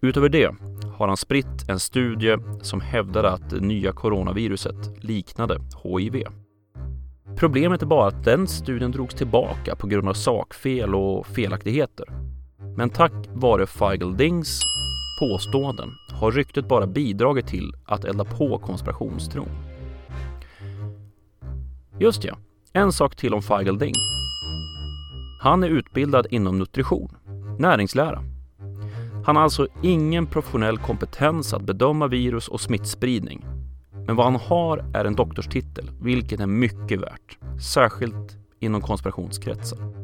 Utöver 0.01 0.29
det 0.29 0.55
har 0.97 1.09
han 1.09 1.17
spritt 1.17 1.69
en 1.69 1.81
studie 1.81 2.37
som 2.63 2.81
hävdade 2.81 3.31
att 3.31 3.51
det 3.51 3.61
nya 3.61 3.93
coronaviruset 3.93 5.05
liknade 5.05 5.61
HIV. 5.83 6.25
Problemet 7.37 7.83
är 7.83 7.87
bara 7.87 8.09
att 8.09 8.25
den 8.25 8.47
studien 8.47 8.91
drogs 8.91 9.15
tillbaka 9.15 9.77
på 9.77 9.87
grund 9.87 10.09
av 10.09 10.15
sakfel 10.15 10.95
och 10.95 11.27
felaktigheter. 11.27 12.07
Men 12.77 12.91
tack 12.91 13.13
vare 13.29 13.65
Feigl-Dings 13.65 14.61
påståenden 15.21 15.91
har 16.23 16.33
ryktet 16.33 16.69
bara 16.69 16.87
bidragit 16.87 17.47
till 17.47 17.75
att 17.85 18.05
elda 18.05 18.25
på 18.25 18.59
konspirationstron. 18.59 19.49
Just 21.99 22.25
ja, 22.25 22.37
en 22.73 22.93
sak 22.93 23.17
till 23.17 23.35
om 23.35 23.43
Feigl-Ding. 23.43 23.95
Han 25.41 25.63
är 25.63 25.69
utbildad 25.69 26.27
inom 26.31 26.59
nutrition, 26.59 27.17
näringslära 27.59 28.23
han 29.25 29.37
har 29.37 29.43
alltså 29.43 29.67
ingen 29.83 30.27
professionell 30.27 30.79
kompetens 30.79 31.55
att 31.55 31.63
bedöma 31.63 32.07
virus 32.07 32.49
och 32.49 32.61
smittspridning. 32.61 33.45
Men 34.07 34.17
vad 34.17 34.27
han 34.27 34.37
har 34.37 34.85
är 34.95 35.05
en 35.05 35.15
doktorstitel, 35.15 35.91
vilket 36.01 36.41
är 36.41 36.47
mycket 36.47 37.01
värt. 37.01 37.39
Särskilt 37.75 38.37
inom 38.61 38.81
konspirationskretsar. 38.81 40.02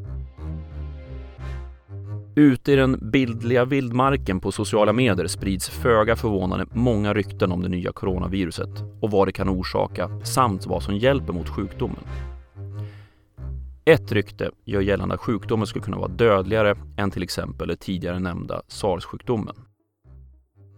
Ute 2.38 2.72
i 2.72 2.76
den 2.76 3.10
bildliga 3.10 3.64
vildmarken 3.64 4.40
på 4.40 4.52
sociala 4.52 4.92
medier 4.92 5.26
sprids 5.26 5.68
föga 5.68 6.16
förvånande 6.16 6.66
många 6.72 7.14
rykten 7.14 7.52
om 7.52 7.62
det 7.62 7.68
nya 7.68 7.92
coronaviruset 7.92 8.68
och 9.00 9.10
vad 9.10 9.28
det 9.28 9.32
kan 9.32 9.48
orsaka 9.48 10.20
samt 10.24 10.66
vad 10.66 10.82
som 10.82 10.96
hjälper 10.96 11.32
mot 11.32 11.48
sjukdomen. 11.48 12.04
Ett 13.84 14.12
rykte 14.12 14.50
gör 14.64 14.80
gällande 14.80 15.14
att 15.14 15.20
sjukdomen 15.20 15.66
skulle 15.66 15.84
kunna 15.84 15.96
vara 15.96 16.08
dödligare 16.08 16.76
än 16.96 17.10
till 17.10 17.22
exempel 17.22 17.68
den 17.68 17.76
tidigare 17.76 18.18
nämnda 18.18 18.62
sars-sjukdomen. 18.68 19.56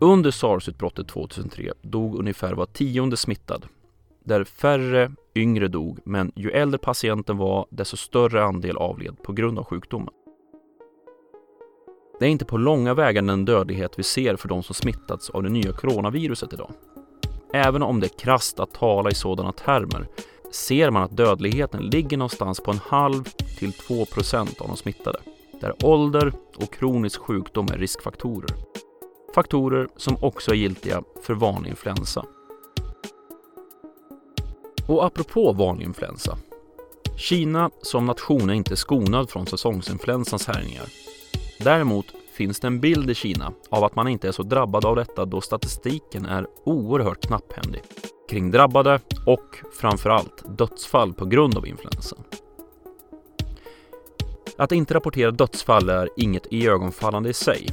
Under 0.00 0.30
sars-utbrottet 0.30 1.08
2003 1.08 1.72
dog 1.82 2.18
ungefär 2.18 2.54
var 2.54 2.66
tionde 2.66 3.16
smittad, 3.16 3.66
där 4.24 4.44
färre 4.44 5.10
yngre 5.34 5.68
dog, 5.68 5.98
men 6.04 6.32
ju 6.36 6.50
äldre 6.50 6.78
patienten 6.78 7.36
var 7.36 7.66
desto 7.70 7.96
större 7.96 8.44
andel 8.44 8.76
avled 8.76 9.22
på 9.22 9.32
grund 9.32 9.58
av 9.58 9.64
sjukdomen. 9.64 10.14
Det 12.20 12.26
är 12.26 12.30
inte 12.30 12.44
på 12.44 12.58
långa 12.58 12.94
vägar 12.94 13.22
den 13.22 13.44
dödlighet 13.44 13.98
vi 13.98 14.02
ser 14.02 14.36
för 14.36 14.48
de 14.48 14.62
som 14.62 14.74
smittats 14.74 15.30
av 15.30 15.42
det 15.42 15.48
nya 15.48 15.72
coronaviruset 15.72 16.52
idag. 16.52 16.70
Även 17.52 17.82
om 17.82 18.00
det 18.00 18.06
är 18.06 18.18
krasst 18.18 18.60
att 18.60 18.72
tala 18.72 19.10
i 19.10 19.14
sådana 19.14 19.52
termer 19.52 20.06
ser 20.52 20.90
man 20.90 21.02
att 21.02 21.16
dödligheten 21.16 21.82
ligger 21.82 22.16
någonstans 22.16 22.60
på 22.60 22.70
en 22.70 22.78
halv 22.78 23.24
till 23.58 23.72
2 23.72 24.04
procent 24.04 24.60
av 24.60 24.68
de 24.68 24.76
smittade, 24.76 25.18
där 25.60 25.74
ålder 25.84 26.32
och 26.56 26.72
kronisk 26.72 27.20
sjukdom 27.20 27.66
är 27.72 27.78
riskfaktorer. 27.78 28.56
Faktorer 29.34 29.88
som 29.96 30.16
också 30.20 30.50
är 30.50 30.56
giltiga 30.56 31.02
för 31.22 31.34
vanlig 31.34 31.70
influensa. 31.70 32.24
Och 34.88 35.04
apropå 35.04 35.52
vanlig 35.52 35.86
influensa. 35.86 36.38
Kina 37.16 37.70
som 37.82 38.06
nation 38.06 38.50
är 38.50 38.54
inte 38.54 38.76
skonad 38.76 39.30
från 39.30 39.46
säsongsinfluensans 39.46 40.46
härjningar. 40.46 40.86
Däremot 41.64 42.06
finns 42.32 42.60
det 42.60 42.66
en 42.66 42.80
bild 42.80 43.10
i 43.10 43.14
Kina 43.14 43.52
av 43.68 43.84
att 43.84 43.94
man 43.94 44.08
inte 44.08 44.28
är 44.28 44.32
så 44.32 44.42
drabbad 44.42 44.84
av 44.84 44.96
detta 44.96 45.24
då 45.24 45.40
statistiken 45.40 46.26
är 46.26 46.46
oerhört 46.64 47.26
knapphändig 47.26 47.82
kring 48.30 48.50
drabbade 48.50 49.00
och 49.26 49.56
framförallt 49.80 50.58
dödsfall 50.58 51.14
på 51.14 51.24
grund 51.24 51.56
av 51.56 51.66
influensan. 51.66 52.18
Att 54.58 54.72
inte 54.72 54.94
rapportera 54.94 55.30
dödsfall 55.30 55.88
är 55.88 56.08
inget 56.16 56.46
iögonfallande 56.52 57.28
i 57.30 57.32
sig. 57.32 57.66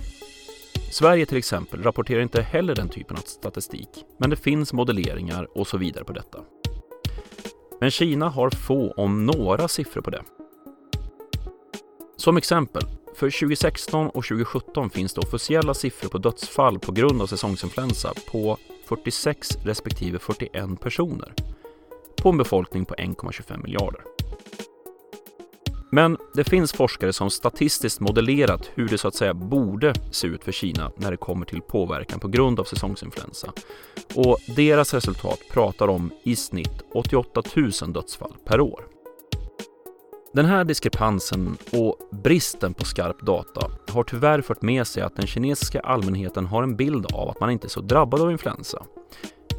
Sverige 0.91 1.25
till 1.25 1.37
exempel 1.37 1.83
rapporterar 1.83 2.21
inte 2.21 2.41
heller 2.41 2.75
den 2.75 2.89
typen 2.89 3.17
av 3.17 3.21
statistik, 3.21 3.89
men 4.17 4.29
det 4.29 4.35
finns 4.35 4.73
modelleringar 4.73 5.57
och 5.57 5.67
så 5.67 5.77
vidare 5.77 6.03
på 6.03 6.13
detta. 6.13 6.39
Men 7.79 7.91
Kina 7.91 8.29
har 8.29 8.49
få, 8.49 8.91
om 8.91 9.25
några, 9.25 9.67
siffror 9.67 10.01
på 10.01 10.09
det. 10.09 10.23
Som 12.17 12.37
exempel, 12.37 12.83
för 13.17 13.29
2016 13.29 14.07
och 14.07 14.25
2017 14.25 14.89
finns 14.89 15.13
det 15.13 15.21
officiella 15.21 15.73
siffror 15.73 16.09
på 16.09 16.17
dödsfall 16.17 16.79
på 16.79 16.91
grund 16.91 17.21
av 17.21 17.27
säsongsinfluensa 17.27 18.13
på 18.31 18.57
46 18.85 19.57
respektive 19.63 20.19
41 20.19 20.79
personer 20.79 21.33
på 22.21 22.29
en 22.29 22.37
befolkning 22.37 22.85
på 22.85 22.95
1,25 22.95 23.63
miljarder. 23.63 24.01
Men 25.91 26.17
det 26.33 26.43
finns 26.43 26.73
forskare 26.73 27.13
som 27.13 27.29
statistiskt 27.29 27.99
modellerat 27.99 28.69
hur 28.75 28.87
det 28.87 28.97
så 28.97 29.07
att 29.07 29.15
säga 29.15 29.33
borde 29.33 29.93
se 30.11 30.27
ut 30.27 30.43
för 30.43 30.51
Kina 30.51 30.91
när 30.97 31.11
det 31.11 31.17
kommer 31.17 31.45
till 31.45 31.61
påverkan 31.61 32.19
på 32.19 32.27
grund 32.27 32.59
av 32.59 32.63
säsongsinfluensa. 32.63 33.53
Och 34.15 34.37
deras 34.55 34.93
resultat 34.93 35.39
pratar 35.51 35.87
om 35.87 36.11
i 36.23 36.35
snitt 36.35 36.83
88 36.93 37.43
000 37.55 37.93
dödsfall 37.93 38.35
per 38.45 38.61
år. 38.61 38.96
Den 40.37 40.45
här 40.45 40.63
diskrepansen 40.63 41.57
och 41.73 41.97
bristen 42.11 42.73
på 42.73 42.85
skarp 42.85 43.21
data 43.21 43.71
har 43.87 44.03
tyvärr 44.03 44.41
fört 44.41 44.61
med 44.61 44.87
sig 44.87 45.03
att 45.03 45.15
den 45.15 45.27
kinesiska 45.27 45.79
allmänheten 45.79 46.45
har 46.45 46.63
en 46.63 46.75
bild 46.75 47.05
av 47.13 47.29
att 47.29 47.39
man 47.39 47.49
inte 47.49 47.67
är 47.67 47.69
så 47.69 47.81
drabbad 47.81 48.21
av 48.21 48.31
influensa. 48.31 48.83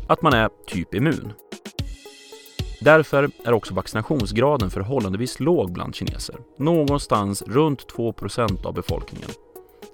Att 0.06 0.23
man 0.23 0.32
är 0.32 0.50
typ 0.66 0.94
immun. 0.94 1.32
Därför 2.80 3.30
är 3.44 3.52
också 3.52 3.75
vaccinationsgraden 3.75 4.70
förhållandevis 4.70 5.40
låg 5.40 5.73
bland 5.73 5.94
kineser, 5.94 6.37
någonstans 6.58 7.42
runt 7.42 7.87
2% 7.92 8.66
av 8.66 8.75
befolkningen. 8.75 9.30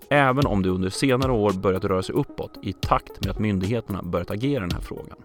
Även 0.09 0.47
om 0.47 0.63
det 0.63 0.69
under 0.69 0.91
senare 0.91 1.33
år 1.33 1.53
börjat 1.53 1.85
röra 1.85 2.03
sig 2.03 2.15
uppåt 2.15 2.59
i 2.63 2.73
takt 2.73 3.25
med 3.25 3.31
att 3.31 3.39
myndigheterna 3.39 4.03
börjat 4.03 4.31
agera 4.31 4.65
i 4.65 4.69
den 4.69 4.77
här 4.77 4.81
frågan. 4.81 5.19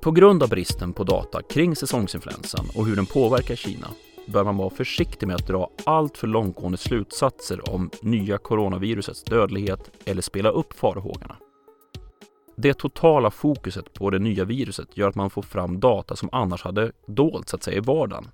På 0.00 0.10
grund 0.10 0.42
av 0.42 0.48
bristen 0.48 0.92
på 0.92 1.04
data 1.04 1.42
kring 1.42 1.76
säsongsinfluensan 1.76 2.66
och 2.74 2.86
hur 2.86 2.96
den 2.96 3.06
påverkar 3.06 3.56
Kina 3.56 3.88
bör 4.26 4.44
man 4.44 4.56
vara 4.56 4.70
försiktig 4.70 5.26
med 5.26 5.36
att 5.36 5.46
dra 5.46 5.70
allt 5.84 6.18
för 6.18 6.26
långtgående 6.26 6.78
slutsatser 6.78 7.74
om 7.74 7.90
nya 8.02 8.38
coronavirusets 8.38 9.22
dödlighet 9.24 9.90
eller 10.04 10.22
spela 10.22 10.48
upp 10.48 10.72
farhågorna. 10.72 11.36
Det 12.56 12.74
totala 12.74 13.30
fokuset 13.30 13.94
på 13.94 14.10
det 14.10 14.18
nya 14.18 14.44
viruset 14.44 14.96
gör 14.96 15.08
att 15.08 15.14
man 15.14 15.30
får 15.30 15.42
fram 15.42 15.80
data 15.80 16.16
som 16.16 16.28
annars 16.32 16.62
hade 16.62 16.92
dolts 17.06 17.54
att 17.54 17.62
säga 17.62 17.76
i 17.76 17.80
vardagen. 17.80 18.28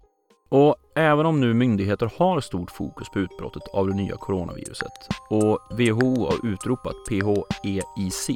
Och 0.49 0.77
även 0.95 1.27
om 1.27 1.41
nu 1.41 1.55
myndigheter 1.55 2.11
har 2.17 2.41
stort 2.41 2.71
fokus 2.71 3.09
på 3.09 3.19
utbrottet 3.19 3.63
av 3.73 3.89
det 3.89 3.95
nya 3.95 4.17
coronaviruset 4.17 4.93
och 5.31 5.59
WHO 5.71 6.27
har 6.27 6.47
utropat 6.47 6.95
PHEIC 7.09 8.31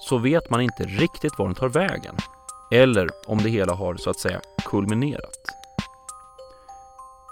så 0.00 0.18
vet 0.18 0.50
man 0.50 0.60
inte 0.60 0.82
riktigt 0.82 1.38
var 1.38 1.46
den 1.46 1.54
tar 1.54 1.68
vägen 1.68 2.14
eller 2.70 3.10
om 3.26 3.38
det 3.38 3.48
hela 3.48 3.74
har 3.74 3.94
så 3.94 4.10
att 4.10 4.18
säga 4.18 4.40
kulminerat. 4.64 5.55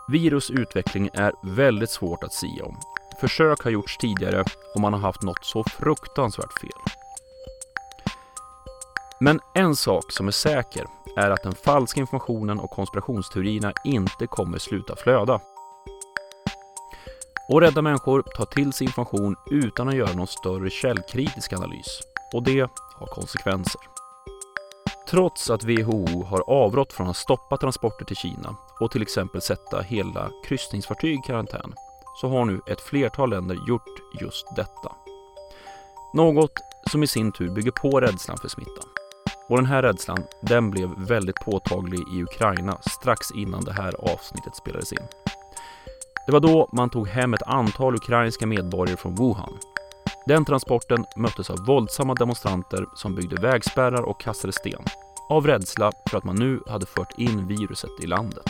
Virusutveckling 0.08 1.11
är 1.12 1.32
väldigt 1.42 1.90
svårt 1.90 2.25
att 2.25 2.32
sia 2.32 2.64
om. 2.64 2.76
Försök 3.20 3.64
har 3.64 3.70
gjorts 3.70 3.96
tidigare 3.96 4.44
och 4.75 4.80
man 4.80 4.92
har 4.92 5.00
haft 5.00 5.23
något 5.23 5.44
så 5.44 5.64
fruktansvärt 5.64 6.61
fel. 6.61 6.94
Men 9.20 9.40
en 9.54 9.76
sak 9.76 10.12
som 10.12 10.28
är 10.28 10.32
säker 10.32 10.87
är 11.16 11.30
att 11.30 11.42
den 11.42 11.54
falska 11.54 12.00
informationen 12.00 12.61
och 12.61 12.70
konspirationsteorierna 12.70 13.73
inte 13.84 14.26
kommer 14.26 14.58
sluta 14.58 14.96
flöda. 14.96 15.40
Och 17.49 17.61
rädda 17.61 17.82
människor 17.82 18.23
tar 18.23 18.44
till 18.44 18.73
sig 18.73 18.87
information 18.87 19.37
utan 19.50 19.88
att 19.88 19.94
göra 19.94 20.12
någon 20.12 20.26
större 20.26 20.70
källkritisk 20.70 21.52
analys. 21.52 22.00
Och 22.32 22.42
det 22.42 22.70
har 22.94 23.06
konsekvenser. 23.06 23.80
Trots 25.09 25.50
att 25.50 25.64
WHO 25.64 26.24
har 26.24 26.50
avrått 26.50 26.92
från 26.92 27.09
att 27.09 27.16
stoppa 27.16 27.57
transporter 27.57 28.05
till 28.05 28.16
Kina 28.16 28.57
och 28.80 28.90
till 28.90 29.02
exempel 29.02 29.40
sätta 29.40 29.80
hela 29.80 30.30
kryssningsfartyg 30.44 31.18
i 31.18 31.22
karantän 31.26 31.74
så 32.20 32.28
har 32.28 32.44
nu 32.44 32.60
ett 32.66 32.80
flertal 32.80 33.30
länder 33.30 33.56
gjort 33.68 34.20
just 34.20 34.56
detta. 34.56 34.92
Något 36.14 36.52
som 36.90 37.02
i 37.02 37.06
sin 37.06 37.32
tur 37.32 37.50
bygger 37.50 37.70
på 37.70 38.00
rädslan 38.00 38.38
för 38.38 38.48
smittan. 38.48 38.88
Och 39.48 39.56
den 39.56 39.66
här 39.66 39.82
rädslan, 39.82 40.24
den 40.40 40.70
blev 40.70 40.90
väldigt 40.96 41.40
påtaglig 41.44 42.00
i 42.14 42.22
Ukraina 42.22 42.78
strax 42.80 43.30
innan 43.30 43.64
det 43.64 43.72
här 43.72 43.94
avsnittet 44.12 44.56
spelades 44.56 44.92
in. 44.92 45.06
Det 46.26 46.32
var 46.32 46.40
då 46.40 46.68
man 46.72 46.90
tog 46.90 47.08
hem 47.08 47.34
ett 47.34 47.42
antal 47.42 47.94
ukrainska 47.94 48.46
medborgare 48.46 48.96
från 48.96 49.14
Wuhan. 49.14 49.58
Den 50.26 50.44
transporten 50.44 51.04
möttes 51.16 51.50
av 51.50 51.66
våldsamma 51.66 52.14
demonstranter 52.14 52.87
som 52.94 53.14
byggde 53.14 53.37
vägspärrar 53.37 54.02
och 54.02 54.20
kastade 54.20 54.52
sten. 54.52 54.84
Av 55.28 55.46
rädsla 55.46 55.92
för 56.10 56.18
att 56.18 56.24
man 56.24 56.37
nu 56.37 56.60
hade 56.66 56.87
fört 56.87 57.18
in 57.18 57.48
viruset 57.48 57.90
i 58.02 58.06
landet. 58.06 58.44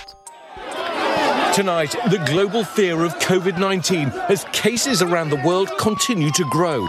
Tonight, 1.55 1.91
the 2.11 2.33
global 2.33 2.65
fear 2.65 3.05
of 3.05 3.13
COVID 3.21 3.55
19 3.59 4.11
as 4.29 4.45
cases 4.53 5.03
around 5.03 5.31
the 5.31 5.37
world 5.49 5.69
continue 5.79 6.31
to 6.33 6.43
grow. 6.53 6.89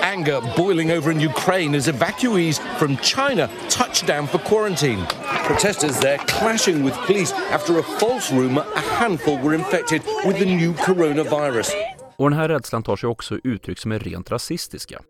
Anger 0.00 0.40
boiling 0.56 0.92
over 0.92 1.10
in 1.10 1.20
Ukraine 1.20 1.78
as 1.78 1.88
evacuees 1.88 2.60
from 2.78 2.96
China 2.96 3.48
touch 3.68 4.06
down 4.06 4.26
for 4.26 4.38
quarantine. 4.38 5.06
Protesters 5.46 5.98
there 6.00 6.18
clashing 6.18 6.84
with 6.84 6.94
police 7.06 7.32
after 7.50 7.78
a 7.78 7.82
false 7.82 8.32
rumour 8.32 8.64
a 8.76 8.80
handful 8.80 9.38
were 9.38 9.54
infected 9.54 10.02
with 10.24 10.38
the 10.38 10.46
new 10.56 10.72
coronavirus. 10.74 11.72
Och 12.16 12.30
den 12.30 12.38
här 12.38 12.48
rädslan 12.48 12.82
tar 12.82 12.96
sig 12.96 13.08
också 13.08 13.38
uttryck 13.44 13.78
som 13.78 13.92
är 13.92 13.98
rent 13.98 14.30
rasistiska. 14.30 15.02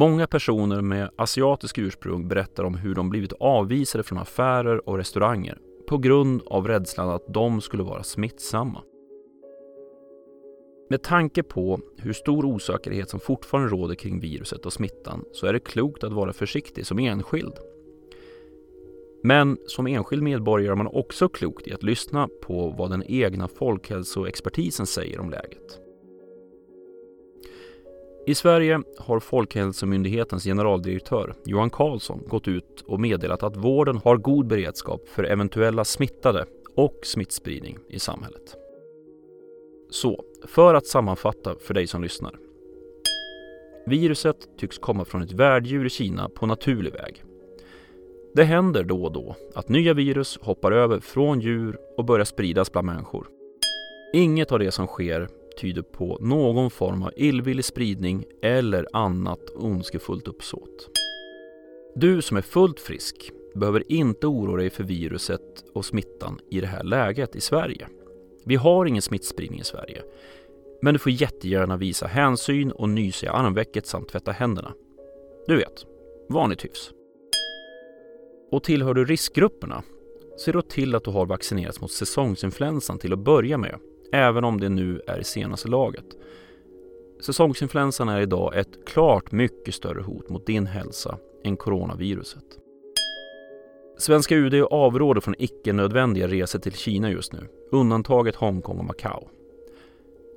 Många 0.00 0.26
personer 0.26 0.80
med 0.80 1.10
asiatisk 1.16 1.78
ursprung 1.78 2.28
berättar 2.28 2.64
om 2.64 2.74
hur 2.74 2.94
de 2.94 3.10
blivit 3.10 3.32
avvisade 3.40 4.04
från 4.04 4.18
affärer 4.18 4.88
och 4.88 4.96
restauranger 4.96 5.58
på 5.88 5.98
grund 5.98 6.42
av 6.46 6.68
rädslan 6.68 7.10
att 7.10 7.34
de 7.34 7.60
skulle 7.60 7.82
vara 7.82 8.02
smittsamma. 8.02 8.82
Med 10.90 11.02
tanke 11.02 11.42
på 11.42 11.80
hur 11.96 12.12
stor 12.12 12.44
osäkerhet 12.44 13.10
som 13.10 13.20
fortfarande 13.20 13.70
råder 13.70 13.94
kring 13.94 14.20
viruset 14.20 14.66
och 14.66 14.72
smittan 14.72 15.24
så 15.32 15.46
är 15.46 15.52
det 15.52 15.60
klokt 15.60 16.04
att 16.04 16.12
vara 16.12 16.32
försiktig 16.32 16.86
som 16.86 16.98
enskild. 16.98 17.54
Men 19.22 19.58
som 19.66 19.86
enskild 19.86 20.22
medborgare 20.22 20.72
är 20.72 20.76
man 20.76 20.86
också 20.86 21.28
klokt 21.28 21.68
i 21.68 21.72
att 21.72 21.82
lyssna 21.82 22.28
på 22.42 22.74
vad 22.78 22.90
den 22.90 23.04
egna 23.06 23.48
folkhälsoexpertisen 23.48 24.86
säger 24.86 25.20
om 25.20 25.30
läget. 25.30 25.87
I 28.28 28.34
Sverige 28.34 28.82
har 28.98 29.20
Folkhälsomyndighetens 29.20 30.44
generaldirektör 30.44 31.34
Johan 31.44 31.70
Carlsson 31.70 32.22
gått 32.26 32.48
ut 32.48 32.84
och 32.86 33.00
meddelat 33.00 33.42
att 33.42 33.56
vården 33.56 33.96
har 34.04 34.16
god 34.16 34.46
beredskap 34.46 35.08
för 35.08 35.24
eventuella 35.24 35.84
smittade 35.84 36.46
och 36.76 37.00
smittspridning 37.02 37.78
i 37.88 37.98
samhället. 37.98 38.56
Så, 39.90 40.24
för 40.46 40.74
att 40.74 40.86
sammanfatta 40.86 41.54
för 41.60 41.74
dig 41.74 41.86
som 41.86 42.02
lyssnar. 42.02 42.34
Viruset 43.86 44.36
tycks 44.58 44.78
komma 44.78 45.04
från 45.04 45.22
ett 45.22 45.32
värddjur 45.32 45.86
i 45.86 45.90
Kina 45.90 46.28
på 46.28 46.46
naturlig 46.46 46.92
väg. 46.92 47.22
Det 48.34 48.44
händer 48.44 48.84
då 48.84 49.04
och 49.04 49.12
då 49.12 49.36
att 49.54 49.68
nya 49.68 49.94
virus 49.94 50.38
hoppar 50.42 50.72
över 50.72 51.00
från 51.00 51.40
djur 51.40 51.78
och 51.96 52.04
börjar 52.04 52.24
spridas 52.24 52.72
bland 52.72 52.86
människor. 52.86 53.28
Inget 54.12 54.52
av 54.52 54.58
det 54.58 54.70
som 54.70 54.86
sker 54.86 55.28
tyder 55.58 55.82
på 55.82 56.18
någon 56.20 56.70
form 56.70 57.02
av 57.02 57.12
illvillig 57.16 57.64
spridning 57.64 58.24
eller 58.42 58.86
annat 58.92 59.50
ondskefullt 59.54 60.28
uppsåt. 60.28 60.90
Du 61.94 62.22
som 62.22 62.36
är 62.36 62.42
fullt 62.42 62.80
frisk 62.80 63.30
behöver 63.54 63.92
inte 63.92 64.26
oroa 64.26 64.56
dig 64.56 64.70
för 64.70 64.84
viruset 64.84 65.64
och 65.74 65.84
smittan 65.84 66.40
i 66.50 66.60
det 66.60 66.66
här 66.66 66.84
läget 66.84 67.36
i 67.36 67.40
Sverige. 67.40 67.88
Vi 68.44 68.56
har 68.56 68.86
ingen 68.86 69.02
smittspridning 69.02 69.60
i 69.60 69.64
Sverige. 69.64 70.02
Men 70.82 70.94
du 70.94 70.98
får 70.98 71.12
jättegärna 71.12 71.76
visa 71.76 72.06
hänsyn 72.06 72.72
och 72.72 72.88
nysa 72.88 73.26
i 73.26 73.28
armvecket 73.28 73.86
samt 73.86 74.08
tvätta 74.08 74.32
händerna. 74.32 74.72
Du 75.46 75.56
vet, 75.56 75.86
vanligt 76.28 76.64
hyfs. 76.64 76.90
Och 78.50 78.64
tillhör 78.64 78.94
du 78.94 79.04
riskgrupperna, 79.04 79.82
se 80.38 80.52
då 80.52 80.62
till 80.62 80.94
att 80.94 81.04
du 81.04 81.10
har 81.10 81.26
vaccinerats 81.26 81.80
mot 81.80 81.92
säsongsinfluensan 81.92 82.98
till 82.98 83.12
att 83.12 83.18
börja 83.18 83.58
med 83.58 83.78
även 84.12 84.44
om 84.44 84.60
det 84.60 84.68
nu 84.68 85.00
är 85.06 85.18
i 85.18 85.24
senaste 85.24 85.68
laget. 85.68 86.06
Säsongsinfluensan 87.20 88.08
är 88.08 88.20
idag 88.20 88.56
ett 88.56 88.86
klart 88.86 89.32
mycket 89.32 89.74
större 89.74 90.02
hot 90.02 90.28
mot 90.28 90.46
din 90.46 90.66
hälsa 90.66 91.18
än 91.44 91.56
coronaviruset. 91.56 92.44
Svenska 93.98 94.34
UD 94.36 94.54
avråder 94.54 95.20
från 95.20 95.34
icke-nödvändiga 95.38 96.28
resor 96.28 96.58
till 96.58 96.72
Kina 96.72 97.10
just 97.10 97.32
nu, 97.32 97.48
undantaget 97.70 98.36
Hongkong 98.36 98.78
och 98.78 98.84
Macao. 98.84 99.28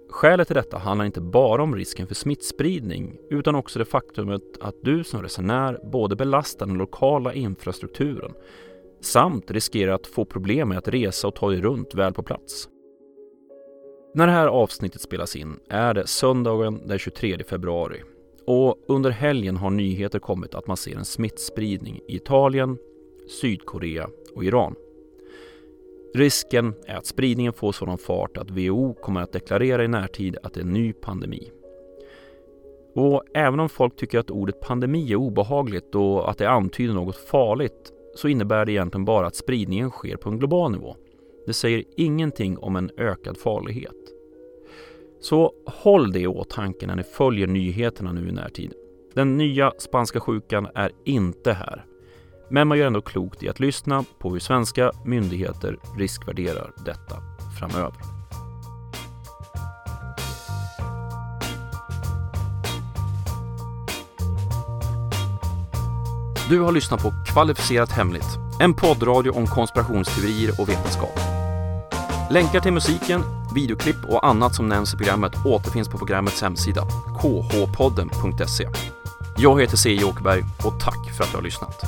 Skälet 0.09 0.47
till 0.47 0.55
detta 0.55 0.77
handlar 0.77 1.05
inte 1.05 1.21
bara 1.21 1.63
om 1.63 1.75
risken 1.75 2.07
för 2.07 2.15
smittspridning 2.15 3.17
utan 3.29 3.55
också 3.55 3.79
det 3.79 3.85
faktumet 3.85 4.41
att 4.59 4.75
du 4.81 5.03
som 5.03 5.21
resenär 5.21 5.79
både 5.91 6.15
belastar 6.15 6.65
den 6.65 6.77
lokala 6.77 7.33
infrastrukturen 7.33 8.33
samt 9.01 9.51
riskerar 9.51 9.93
att 9.93 10.07
få 10.07 10.25
problem 10.25 10.69
med 10.69 10.77
att 10.77 10.87
resa 10.87 11.27
och 11.27 11.35
ta 11.35 11.49
dig 11.49 11.61
runt 11.61 11.95
väl 11.95 12.13
på 12.13 12.23
plats. 12.23 12.67
När 14.13 14.27
det 14.27 14.33
här 14.33 14.47
avsnittet 14.47 15.01
spelas 15.01 15.35
in 15.35 15.59
är 15.69 15.93
det 15.93 16.07
söndagen 16.07 16.81
den 16.87 16.99
23 16.99 17.43
februari 17.43 18.01
och 18.45 18.75
under 18.87 19.09
helgen 19.09 19.57
har 19.57 19.69
nyheter 19.69 20.19
kommit 20.19 20.55
att 20.55 20.67
man 20.67 20.77
ser 20.77 20.95
en 20.95 21.05
smittspridning 21.05 21.99
i 22.07 22.15
Italien, 22.15 22.77
Sydkorea 23.41 24.09
och 24.35 24.43
Iran. 24.43 24.75
Risken 26.13 26.73
är 26.85 26.95
att 26.95 27.05
spridningen 27.05 27.53
får 27.53 27.71
sådan 27.71 27.97
fart 27.97 28.37
att 28.37 28.51
WHO 28.51 28.93
kommer 28.93 29.21
att 29.21 29.31
deklarera 29.31 29.83
i 29.83 29.87
närtid 29.87 30.37
att 30.43 30.53
det 30.53 30.59
är 30.59 30.65
en 30.65 30.73
ny 30.73 30.93
pandemi. 30.93 31.51
Och 32.95 33.23
även 33.33 33.59
om 33.59 33.69
folk 33.69 33.95
tycker 33.95 34.19
att 34.19 34.31
ordet 34.31 34.59
pandemi 34.59 35.11
är 35.11 35.15
obehagligt 35.15 35.95
och 35.95 36.29
att 36.29 36.37
det 36.37 36.49
antyder 36.49 36.93
något 36.93 37.17
farligt 37.17 37.91
så 38.15 38.27
innebär 38.27 38.65
det 38.65 38.71
egentligen 38.71 39.05
bara 39.05 39.27
att 39.27 39.35
spridningen 39.35 39.89
sker 39.89 40.15
på 40.15 40.29
en 40.29 40.39
global 40.39 40.71
nivå. 40.71 40.95
Det 41.51 41.55
säger 41.55 41.83
ingenting 41.97 42.57
om 42.57 42.75
en 42.75 42.91
ökad 42.97 43.37
farlighet. 43.37 43.95
Så 45.21 45.53
håll 45.65 46.11
det 46.11 46.19
i 46.19 46.27
åtanke 46.27 46.87
när 46.87 46.95
ni 46.95 47.03
följer 47.03 47.47
nyheterna 47.47 48.11
nu 48.11 48.29
i 48.29 48.31
närtid. 48.31 48.73
Den 49.13 49.37
nya 49.37 49.73
spanska 49.77 50.19
sjukan 50.19 50.67
är 50.75 50.91
inte 51.05 51.53
här. 51.53 51.85
Men 52.49 52.67
man 52.67 52.77
gör 52.77 52.87
ändå 52.87 53.01
klokt 53.01 53.43
i 53.43 53.49
att 53.49 53.59
lyssna 53.59 54.05
på 54.19 54.29
hur 54.29 54.39
svenska 54.39 54.91
myndigheter 55.05 55.77
riskvärderar 55.97 56.73
detta 56.85 57.15
framöver. 57.59 58.01
Du 66.49 66.59
har 66.59 66.71
lyssnat 66.71 67.03
på 67.03 67.11
Kvalificerat 67.33 67.91
Hemligt, 67.91 68.37
en 68.59 68.73
poddradio 68.73 69.31
om 69.31 69.47
konspirationsteorier 69.47 70.61
och 70.61 70.69
vetenskap. 70.69 71.40
Länkar 72.31 72.59
till 72.59 72.73
musiken, 72.73 73.23
videoklipp 73.55 74.05
och 74.05 74.27
annat 74.27 74.55
som 74.55 74.69
nämns 74.69 74.93
i 74.93 74.97
programmet 74.97 75.45
återfinns 75.45 75.89
på 75.89 75.97
programmets 75.97 76.41
hemsida, 76.41 76.87
khpodden.se. 77.19 78.67
Jag 79.37 79.61
heter 79.61 79.77
C. 79.77 80.03
Åkerberg 80.03 80.43
och 80.63 80.79
tack 80.79 81.11
för 81.17 81.23
att 81.23 81.31
du 81.31 81.37
har 81.37 81.43
lyssnat. 81.43 81.85